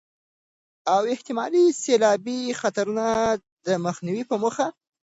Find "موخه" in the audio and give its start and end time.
4.41-4.67